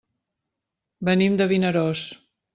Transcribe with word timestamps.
Venim 1.11 1.37
de 1.43 1.49
Vinaròs. 1.53 2.09